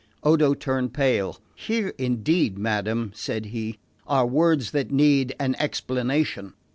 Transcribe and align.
Odo 0.23 0.55
turned 0.55 0.95
pale. 0.95 1.39
"Here 1.53 1.93
indeed, 1.99 2.57
madam," 2.57 3.11
said 3.13 3.45
he, 3.45 3.77
"are 4.07 4.25
words 4.25 4.71
that 4.71 4.89
need 4.89 5.35
an 5.39 5.53
explanation." 5.59 6.55